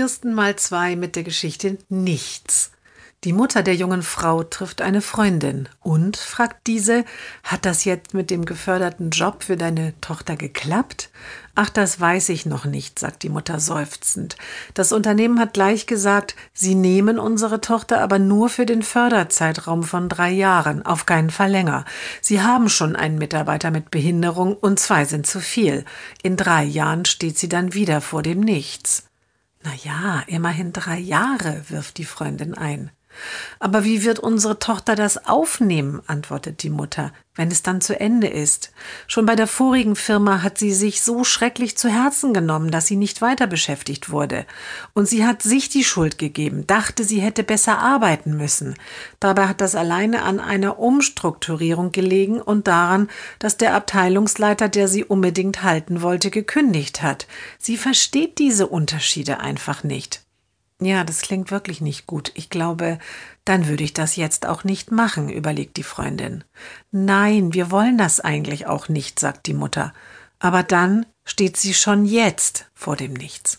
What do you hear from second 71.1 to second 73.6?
steht sie schon jetzt vor dem Nichts.